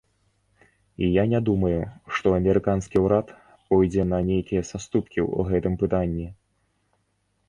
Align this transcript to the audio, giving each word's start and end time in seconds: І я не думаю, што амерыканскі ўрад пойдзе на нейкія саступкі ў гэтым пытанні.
І 0.95 1.05
я 1.15 1.23
не 1.33 1.41
думаю, 1.49 1.81
што 2.19 2.31
амерыканскі 2.37 3.03
ўрад 3.05 3.27
пойдзе 3.73 4.05
на 4.13 4.19
нейкія 4.31 4.63
саступкі 4.71 5.19
ў 5.35 5.39
гэтым 5.53 5.77
пытанні. 5.83 6.27